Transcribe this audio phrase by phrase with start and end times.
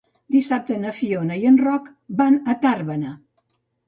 [0.35, 1.91] Dissabte na Fiona i en Roc
[2.21, 3.13] van a Tàrbena.